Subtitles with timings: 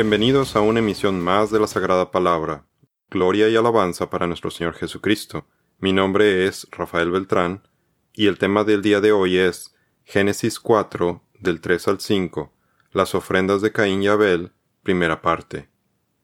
[0.00, 2.64] Bienvenidos a una emisión más de la Sagrada Palabra.
[3.10, 5.46] Gloria y alabanza para nuestro Señor Jesucristo.
[5.78, 7.68] Mi nombre es Rafael Beltrán
[8.14, 12.50] y el tema del día de hoy es Génesis 4 del 3 al 5,
[12.92, 14.52] las ofrendas de Caín y Abel,
[14.82, 15.68] primera parte.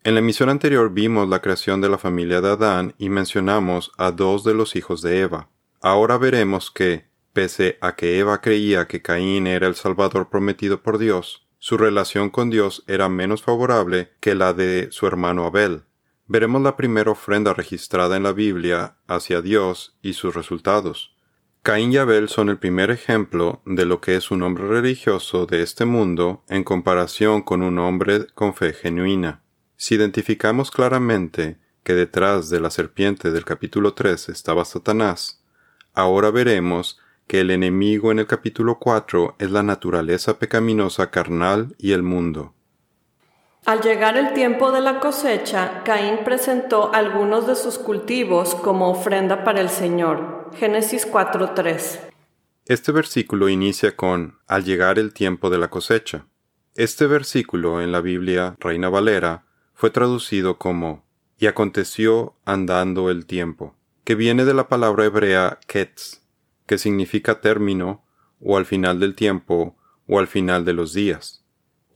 [0.04, 4.10] En la emisión anterior vimos la creación de la familia de Adán y mencionamos a
[4.10, 5.50] dos de los hijos de Eva.
[5.82, 10.96] Ahora veremos que, pese a que Eva creía que Caín era el Salvador prometido por
[10.96, 15.82] Dios, su relación con Dios era menos favorable que la de su hermano Abel.
[16.28, 21.16] Veremos la primera ofrenda registrada en la Biblia hacia Dios y sus resultados.
[21.64, 25.62] Caín y Abel son el primer ejemplo de lo que es un hombre religioso de
[25.62, 29.42] este mundo en comparación con un hombre con fe genuina.
[29.76, 35.42] Si identificamos claramente que detrás de la serpiente del capítulo 3 estaba Satanás,
[35.94, 41.92] ahora veremos que el enemigo en el capítulo 4 es la naturaleza pecaminosa carnal y
[41.92, 42.54] el mundo.
[43.64, 49.42] Al llegar el tiempo de la cosecha, Caín presentó algunos de sus cultivos como ofrenda
[49.42, 50.52] para el Señor.
[50.54, 51.98] Génesis 4:3.
[52.64, 56.26] Este versículo inicia con al llegar el tiempo de la cosecha.
[56.76, 61.04] Este versículo en la Biblia Reina Valera fue traducido como
[61.36, 63.74] y aconteció andando el tiempo,
[64.04, 66.25] que viene de la palabra hebrea ketz,
[66.66, 68.04] que significa término,
[68.40, 71.44] o al final del tiempo, o al final de los días.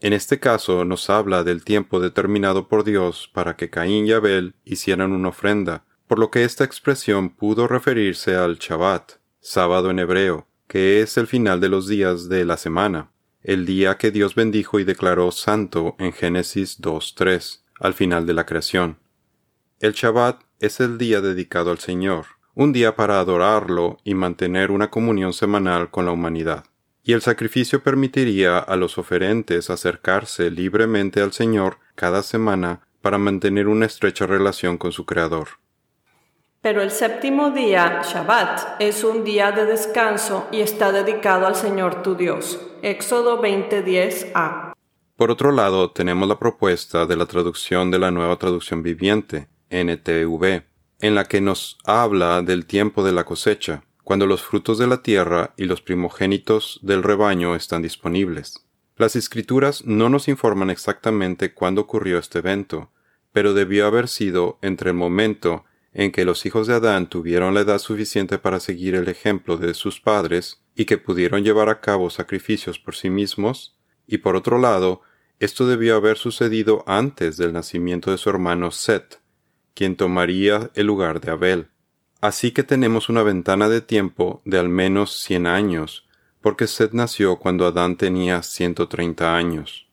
[0.01, 4.55] En este caso nos habla del tiempo determinado por Dios para que Caín y Abel
[4.65, 10.47] hicieran una ofrenda, por lo que esta expresión pudo referirse al Shabbat, sábado en hebreo,
[10.67, 13.11] que es el final de los días de la semana,
[13.43, 18.45] el día que Dios bendijo y declaró santo en Génesis 2.3, al final de la
[18.45, 18.97] creación.
[19.79, 22.25] El Shabbat es el día dedicado al Señor,
[22.55, 26.65] un día para adorarlo y mantener una comunión semanal con la humanidad.
[27.03, 33.67] Y el sacrificio permitiría a los oferentes acercarse libremente al Señor cada semana para mantener
[33.67, 35.47] una estrecha relación con su Creador.
[36.61, 42.03] Pero el séptimo día, Shabbat, es un día de descanso y está dedicado al Señor
[42.03, 42.59] tu Dios.
[42.83, 44.73] Éxodo 20:10a.
[45.15, 50.63] Por otro lado, tenemos la propuesta de la traducción de la nueva traducción viviente, NTV,
[51.01, 55.01] en la que nos habla del tiempo de la cosecha, cuando los frutos de la
[55.01, 58.65] tierra y los primogénitos del rebaño están disponibles.
[58.97, 62.91] Las escrituras no nos informan exactamente cuándo ocurrió este evento,
[63.31, 67.61] pero debió haber sido entre el momento en que los hijos de Adán tuvieron la
[67.61, 72.09] edad suficiente para seguir el ejemplo de sus padres y que pudieron llevar a cabo
[72.09, 75.01] sacrificios por sí mismos, y por otro lado,
[75.39, 79.20] esto debió haber sucedido antes del nacimiento de su hermano Set,
[79.73, 81.67] quien tomaría el lugar de Abel.
[82.21, 86.07] Así que tenemos una ventana de tiempo de al menos cien años,
[86.39, 89.87] porque Seth nació cuando Adán tenía ciento treinta años.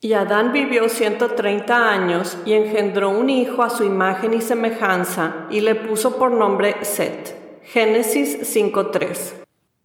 [0.00, 5.46] Y Adán vivió ciento treinta años y engendró un hijo a su imagen y semejanza
[5.48, 7.60] y le puso por nombre Set.
[7.62, 9.44] Génesis 5.3.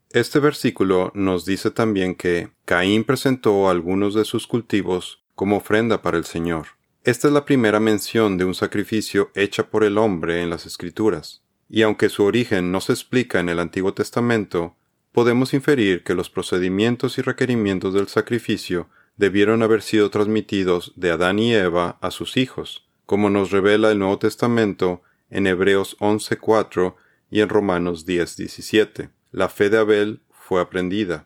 [0.10, 6.18] Este versículo nos dice también que Caín presentó algunos de sus cultivos como ofrenda para
[6.18, 6.77] el Señor.
[7.08, 11.42] Esta es la primera mención de un sacrificio hecha por el hombre en las Escrituras,
[11.70, 14.76] y aunque su origen no se explica en el Antiguo Testamento,
[15.14, 21.40] podemos inferir que los procedimientos y requerimientos del sacrificio debieron haber sido transmitidos de Adán
[21.40, 26.96] y Eva a sus hijos, como nos revela el Nuevo Testamento en Hebreos 11.4
[27.32, 29.12] y en Romanos 10.17.
[29.32, 31.26] La fe de Abel fue aprendida,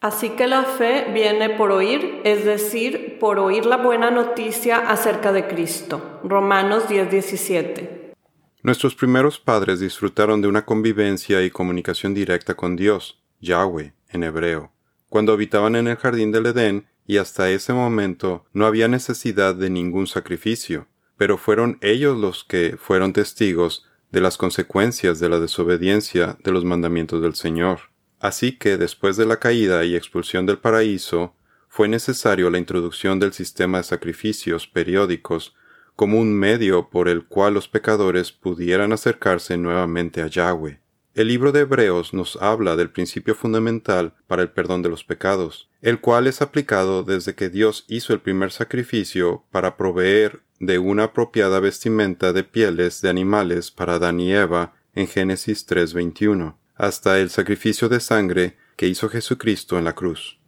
[0.00, 5.32] Así que la fe viene por oír, es decir, por oír la buena noticia acerca
[5.32, 6.20] de Cristo.
[6.22, 8.14] Romanos 10:17.
[8.62, 14.72] Nuestros primeros padres disfrutaron de una convivencia y comunicación directa con Dios, Yahweh, en hebreo,
[15.08, 19.70] cuando habitaban en el jardín del Edén y hasta ese momento no había necesidad de
[19.70, 26.36] ningún sacrificio, pero fueron ellos los que fueron testigos de las consecuencias de la desobediencia
[26.42, 27.90] de los mandamientos del Señor.
[28.20, 31.34] Así que después de la caída y expulsión del paraíso,
[31.68, 35.54] fue necesario la introducción del sistema de sacrificios periódicos
[35.94, 40.80] como un medio por el cual los pecadores pudieran acercarse nuevamente a Yahweh.
[41.14, 45.70] El libro de Hebreos nos habla del principio fundamental para el perdón de los pecados,
[45.80, 51.04] el cual es aplicado desde que Dios hizo el primer sacrificio para proveer de una
[51.04, 57.30] apropiada vestimenta de pieles de animales para Adán y Eva en Génesis 3:21 hasta el
[57.30, 60.38] sacrificio de sangre que hizo Jesucristo en la cruz.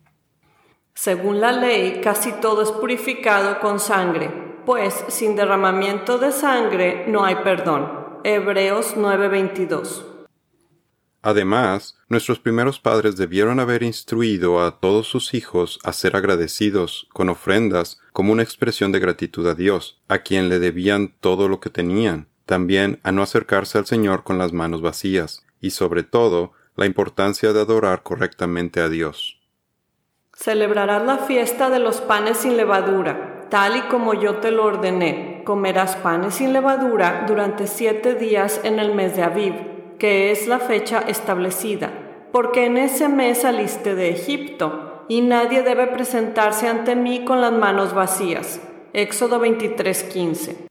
[0.94, 4.30] Según la ley, casi todo es purificado con sangre,
[4.66, 8.20] pues sin derramamiento de sangre no hay perdón.
[8.24, 10.04] Hebreos 9:22.
[11.22, 17.28] Además, nuestros primeros padres debieron haber instruido a todos sus hijos a ser agradecidos con
[17.28, 21.70] ofrendas como una expresión de gratitud a Dios, a quien le debían todo lo que
[21.70, 26.86] tenían, también a no acercarse al Señor con las manos vacías, y sobre todo la
[26.86, 29.40] importancia de adorar correctamente a Dios.
[30.32, 35.42] Celebrarás la fiesta de los panes sin levadura, tal y como yo te lo ordené.
[35.44, 39.54] Comerás panes sin levadura durante siete días en el mes de Aviv,
[39.98, 41.92] que es la fecha establecida,
[42.30, 47.52] porque en ese mes saliste de Egipto, y nadie debe presentarse ante mí con las
[47.52, 48.60] manos vacías.
[48.92, 50.68] Éxodo 23:15.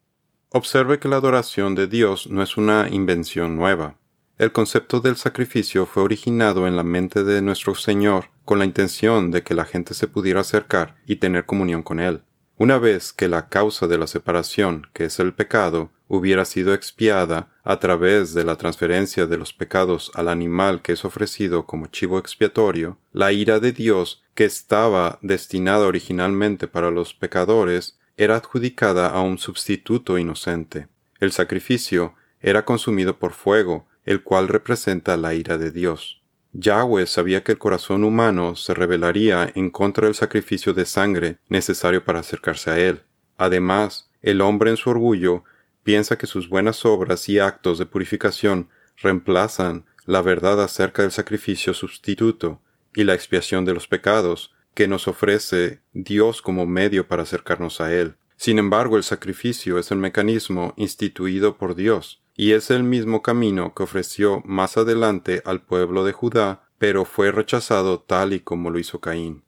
[0.54, 3.96] Observe que la adoración de Dios no es una invención nueva.
[4.38, 9.32] El concepto del sacrificio fue originado en la mente de nuestro Señor con la intención
[9.32, 12.22] de que la gente se pudiera acercar y tener comunión con Él.
[12.56, 17.50] Una vez que la causa de la separación, que es el pecado, hubiera sido expiada
[17.64, 22.20] a través de la transferencia de los pecados al animal que es ofrecido como chivo
[22.20, 29.20] expiatorio, la ira de Dios, que estaba destinada originalmente para los pecadores, era adjudicada a
[29.22, 30.88] un sustituto inocente.
[31.20, 36.24] El sacrificio era consumido por fuego, el cual representa la ira de Dios.
[36.54, 42.04] Yahweh sabía que el corazón humano se rebelaría en contra del sacrificio de sangre necesario
[42.04, 43.04] para acercarse a Él.
[43.38, 45.44] Además, el hombre en su orgullo
[45.84, 51.74] piensa que sus buenas obras y actos de purificación reemplazan la verdad acerca del sacrificio
[51.74, 52.62] sustituto
[52.96, 57.94] y la expiación de los pecados que nos ofrece Dios como medio para acercarnos a
[57.94, 58.16] Él.
[58.38, 63.74] Sin embargo, el sacrificio es el mecanismo instituido por Dios, y es el mismo camino
[63.74, 68.78] que ofreció más adelante al pueblo de Judá, pero fue rechazado tal y como lo
[68.78, 69.44] hizo Caín.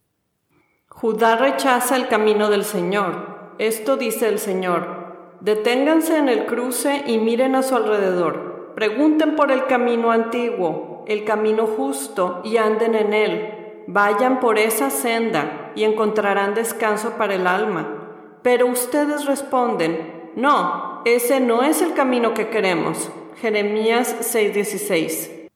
[0.88, 3.54] Judá rechaza el camino del Señor.
[3.60, 5.38] Esto dice el Señor.
[5.40, 8.74] Deténganse en el cruce y miren a su alrededor.
[8.76, 13.84] Pregunten por el camino antiguo, el camino justo, y anden en él.
[13.88, 18.40] Vayan por esa senda y encontrarán descanso para el alma.
[18.42, 23.10] Pero ustedes responden, no, ese no es el camino que queremos.
[23.42, 25.50] Jeremías 6:16.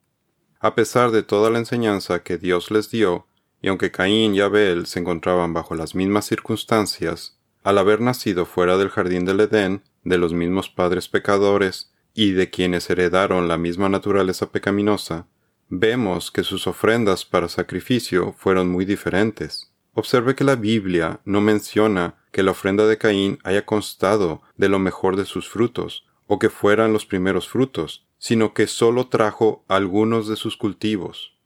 [0.60, 3.28] A pesar de toda la enseñanza que Dios les dio,
[3.62, 8.78] y aunque Caín y Abel se encontraban bajo las mismas circunstancias, al haber nacido fuera
[8.78, 13.90] del jardín del Edén, de los mismos padres pecadores, y de quienes heredaron la misma
[13.90, 15.28] naturaleza pecaminosa,
[15.68, 19.73] vemos que sus ofrendas para sacrificio fueron muy diferentes.
[19.94, 24.80] Observe que la Biblia no menciona que la ofrenda de Caín haya constado de lo
[24.80, 30.28] mejor de sus frutos, o que fueran los primeros frutos, sino que sólo trajo algunos
[30.28, 31.38] de sus cultivos.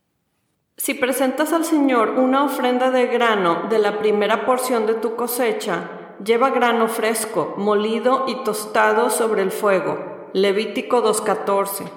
[0.78, 6.16] Si presentas al Señor una ofrenda de grano de la primera porción de tu cosecha,
[6.24, 10.30] lleva grano fresco, molido y tostado sobre el fuego.
[10.34, 11.92] Levítico 2.14.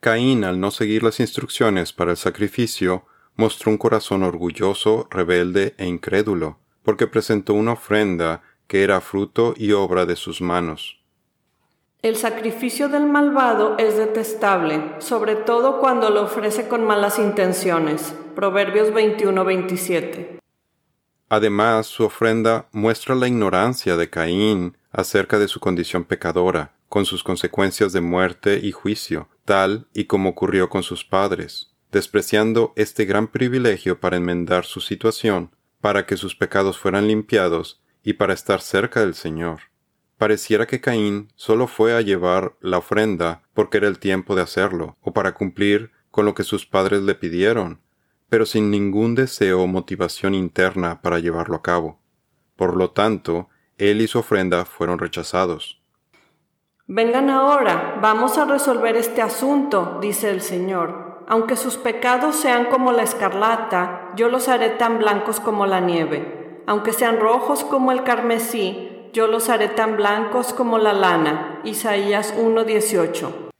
[0.00, 3.04] Caín, al no seguir las instrucciones para el sacrificio,
[3.36, 9.72] mostró un corazón orgulloso, rebelde e incrédulo, porque presentó una ofrenda que era fruto y
[9.72, 11.00] obra de sus manos.
[12.02, 18.14] El sacrificio del malvado es detestable, sobre todo cuando lo ofrece con malas intenciones.
[18.34, 20.38] Proverbios 21-27.
[21.30, 27.24] Además, su ofrenda muestra la ignorancia de Caín acerca de su condición pecadora, con sus
[27.24, 33.28] consecuencias de muerte y juicio, tal y como ocurrió con sus padres despreciando este gran
[33.28, 38.98] privilegio para enmendar su situación, para que sus pecados fueran limpiados y para estar cerca
[38.98, 39.60] del Señor.
[40.18, 44.96] Pareciera que Caín solo fue a llevar la ofrenda porque era el tiempo de hacerlo,
[45.02, 47.80] o para cumplir con lo que sus padres le pidieron,
[48.28, 52.00] pero sin ningún deseo o motivación interna para llevarlo a cabo.
[52.56, 53.48] Por lo tanto,
[53.78, 55.80] él y su ofrenda fueron rechazados.
[56.88, 62.92] Vengan ahora, vamos a resolver este asunto, dice el Señor aunque sus pecados sean como
[62.92, 66.62] la escarlata, yo los haré tan blancos como la nieve.
[66.66, 71.60] Aunque sean rojos como el carmesí, yo los haré tan blancos como la lana.
[71.64, 73.50] Isaías 1:18.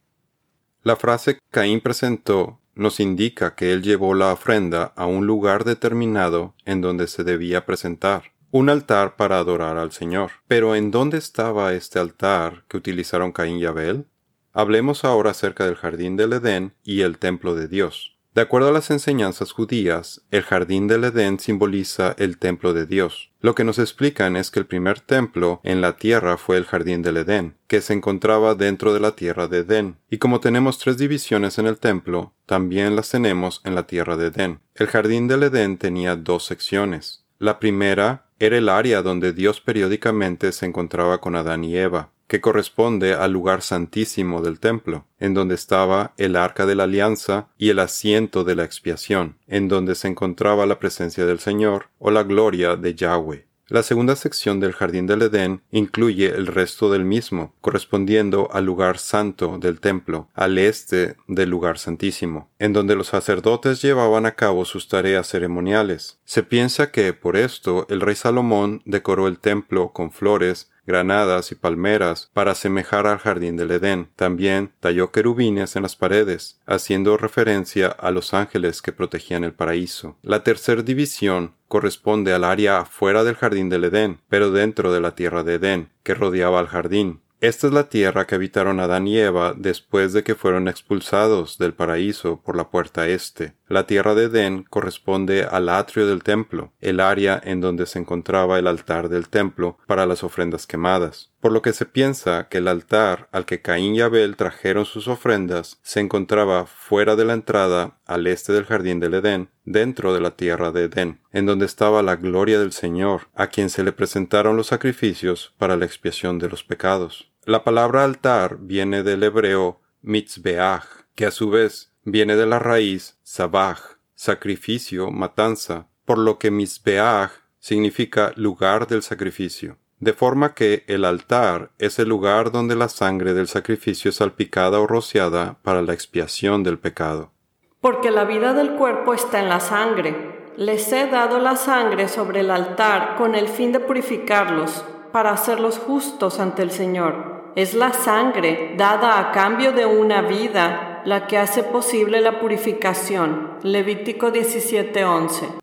[0.83, 6.55] La frase Caín presentó nos indica que él llevó la ofrenda a un lugar determinado
[6.65, 10.33] en donde se debía presentar, un altar para adorar al Señor.
[10.49, 14.07] Pero ¿en dónde estaba este altar que utilizaron Caín y Abel?
[14.55, 18.15] Hablemos ahora acerca del jardín del Edén y el templo de Dios.
[18.35, 23.31] De acuerdo a las enseñanzas judías, el jardín del Edén simboliza el templo de Dios.
[23.41, 27.03] Lo que nos explican es que el primer templo en la tierra fue el jardín
[27.03, 29.99] del Edén, que se encontraba dentro de la tierra de Edén.
[30.11, 34.27] Y como tenemos tres divisiones en el templo, también las tenemos en la tierra de
[34.27, 34.61] Edén.
[34.75, 37.25] El jardín del Edén tenía dos secciones.
[37.39, 42.11] La primera era el área donde Dios periódicamente se encontraba con Adán y Eva.
[42.27, 47.49] Que corresponde al lugar santísimo del templo, en donde estaba el arca de la alianza
[47.59, 52.11] y el asiento de la expiación, en donde se encontraba la presencia del Señor o
[52.11, 53.47] la gloria de Yahweh.
[53.69, 58.99] La segunda sección del jardín del Edén incluye el resto del mismo, correspondiendo al lugar
[58.99, 64.67] santo del templo, al este del lugar santísimo, en donde los sacerdotes llevaban a cabo
[64.67, 66.21] sus tareas ceremoniales.
[66.27, 71.55] Se piensa que, por esto, el rey Salomón decoró el templo con flores, granadas y
[71.55, 74.09] palmeras para asemejar al jardín del Edén.
[74.17, 80.17] También talló querubines en las paredes, haciendo referencia a los ángeles que protegían el paraíso.
[80.23, 85.15] La tercera división corresponde al área fuera del jardín del Edén, pero dentro de la
[85.15, 87.21] tierra de Edén, que rodeaba al jardín.
[87.41, 91.75] Esta es la tierra que habitaron Adán y Eva después de que fueron expulsados del
[91.75, 93.53] paraíso por la puerta este.
[93.67, 98.59] La tierra de Edén corresponde al atrio del templo, el área en donde se encontraba
[98.59, 101.33] el altar del templo para las ofrendas quemadas.
[101.41, 105.09] Por lo que se piensa que el altar al que Caín y Abel trajeron sus
[105.09, 110.21] ofrendas se encontraba fuera de la entrada al este del jardín del Edén, dentro de
[110.21, 113.93] la tierra de Edén, en donde estaba la gloria del Señor, a quien se le
[113.93, 117.33] presentaron los sacrificios para la expiación de los pecados.
[117.47, 123.19] La palabra altar viene del hebreo mitzbeach, que a su vez viene de la raíz
[123.23, 129.79] sabach, sacrificio, matanza, por lo que mitzbeach significa lugar del sacrificio.
[130.01, 134.81] De forma que el altar es el lugar donde la sangre del sacrificio es salpicada
[134.81, 137.33] o rociada para la expiación del pecado.
[137.81, 140.53] Porque la vida del cuerpo está en la sangre.
[140.57, 145.79] Les he dado la sangre sobre el altar con el fin de purificarlos, para hacerlos
[145.79, 151.39] justos ante el Señor es la sangre dada a cambio de una vida la que
[151.39, 153.59] hace posible la purificación.
[153.63, 155.59] Levítico 17:11.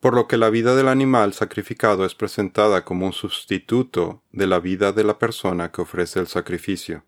[0.00, 4.60] Por lo que la vida del animal sacrificado es presentada como un sustituto de la
[4.60, 7.02] vida de la persona que ofrece el sacrificio.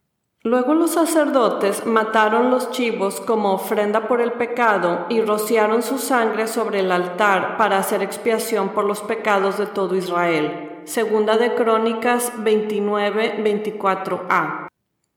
[0.45, 6.47] Luego los sacerdotes mataron los chivos como ofrenda por el pecado y rociaron su sangre
[6.47, 10.80] sobre el altar para hacer expiación por los pecados de todo Israel.
[10.85, 14.68] Segunda de Crónicas 29, 24a.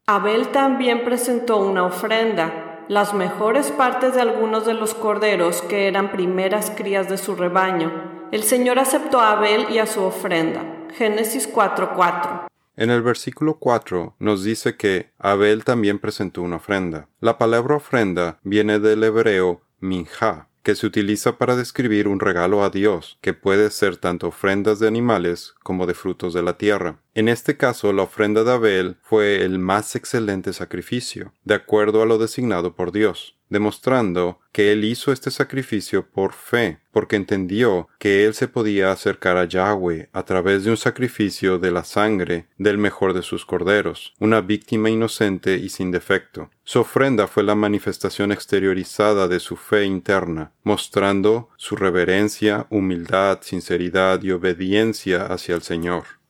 [0.07, 6.11] Abel también presentó una ofrenda, las mejores partes de algunos de los corderos que eran
[6.11, 8.27] primeras crías de su rebaño.
[8.31, 10.65] El Señor aceptó a Abel y a su ofrenda.
[10.97, 12.47] Génesis 4:4.
[12.75, 17.07] En el versículo 4 nos dice que Abel también presentó una ofrenda.
[17.19, 22.69] La palabra ofrenda viene del hebreo minja, que se utiliza para describir un regalo a
[22.69, 26.99] Dios, que puede ser tanto ofrendas de animales como de frutos de la tierra.
[27.13, 32.05] En este caso, la ofrenda de Abel fue el más excelente sacrificio, de acuerdo a
[32.05, 38.25] lo designado por Dios demostrando que él hizo este sacrificio por fe, porque entendió que
[38.25, 42.77] él se podía acercar a Yahweh a través de un sacrificio de la sangre del
[42.77, 46.49] mejor de sus corderos, una víctima inocente y sin defecto.
[46.63, 54.23] Su ofrenda fue la manifestación exteriorizada de su fe interna, mostrando su reverencia, humildad, sinceridad
[54.23, 56.20] y obediencia hacia el Señor.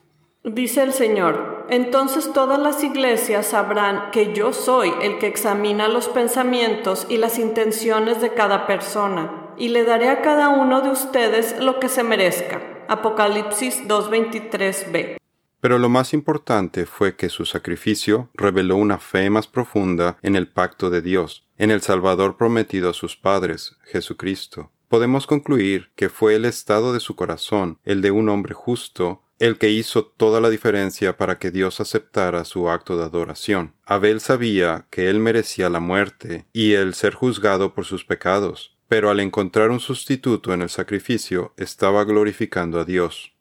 [0.44, 6.10] Dice el Señor, entonces todas las iglesias sabrán que yo soy el que examina los
[6.10, 11.60] pensamientos y las intenciones de cada persona, y le daré a cada uno de ustedes
[11.60, 12.60] lo que se merezca.
[12.88, 15.18] Apocalipsis 2.23b.
[15.60, 20.48] Pero lo más importante fue que su sacrificio reveló una fe más profunda en el
[20.48, 24.72] pacto de Dios, en el Salvador prometido a sus padres, Jesucristo.
[24.88, 29.58] Podemos concluir que fue el estado de su corazón, el de un hombre justo, el
[29.58, 33.74] que hizo toda la diferencia para que Dios aceptara su acto de adoración.
[33.88, 39.10] Abel sabía que él merecía la muerte y el ser juzgado por sus pecados, pero
[39.10, 43.34] al encontrar un sustituto en el sacrificio estaba glorificando a Dios.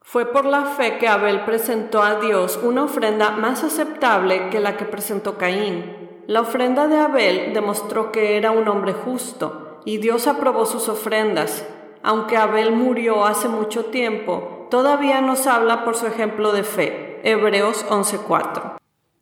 [0.00, 4.76] Fue por la fe que Abel presentó a Dios una ofrenda más aceptable que la
[4.76, 5.92] que presentó Caín.
[6.28, 11.66] La ofrenda de Abel demostró que era un hombre justo, y Dios aprobó sus ofrendas.
[12.04, 17.20] Aunque Abel murió hace mucho tiempo, todavía nos habla por su ejemplo de fe.
[17.24, 18.78] Hebreos 11:4.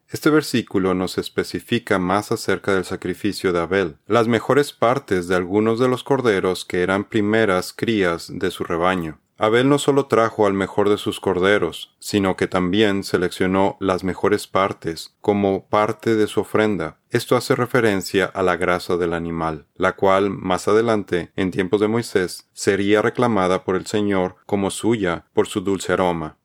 [0.09, 5.81] Este versículo nos especifica más acerca del sacrificio de Abel, las mejores partes de algunos
[5.81, 9.19] de los corderos que eran primeras crías de su rebaño.
[9.39, 14.47] Abel no solo trajo al mejor de sus corderos, sino que también seleccionó las mejores
[14.47, 16.97] partes como parte de su ofrenda.
[17.11, 21.89] Esto hace referencia a la grasa del animal, la cual más adelante, en tiempos de
[21.89, 26.37] Moisés, sería reclamada por el Señor como suya por su dulce aroma.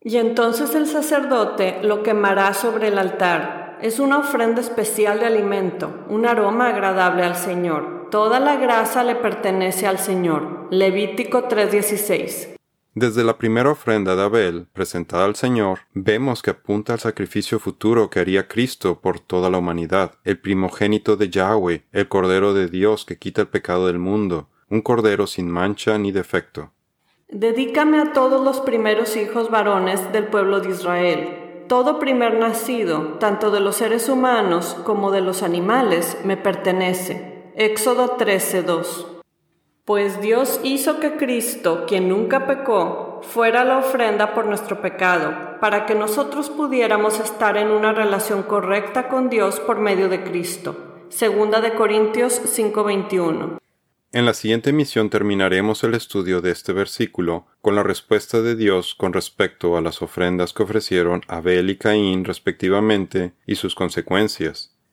[0.00, 3.76] Y entonces el sacerdote lo quemará sobre el altar.
[3.82, 7.95] Es una ofrenda especial de alimento, un aroma agradable al Señor.
[8.10, 10.68] Toda la grasa le pertenece al Señor.
[10.70, 12.54] Levítico 3:16.
[12.94, 18.08] Desde la primera ofrenda de Abel, presentada al Señor, vemos que apunta al sacrificio futuro
[18.08, 23.04] que haría Cristo por toda la humanidad, el primogénito de Yahweh, el Cordero de Dios
[23.04, 26.70] que quita el pecado del mundo, un Cordero sin mancha ni defecto.
[27.28, 31.64] Dedícame a todos los primeros hijos varones del pueblo de Israel.
[31.68, 37.35] Todo primer nacido, tanto de los seres humanos como de los animales, me pertenece.
[37.58, 39.06] Éxodo 13:2
[39.86, 45.86] pues Dios hizo que Cristo, quien nunca pecó, fuera la ofrenda por nuestro pecado, para
[45.86, 51.06] que nosotros pudiéramos estar en una relación correcta con Dios por medio de Cristo.
[51.08, 53.58] Segunda de Corintios 5:21.
[54.12, 58.94] En la siguiente emisión terminaremos el estudio de este versículo con la respuesta de Dios
[58.94, 64.75] con respecto a las ofrendas que ofrecieron Abel y Caín respectivamente y sus consecuencias.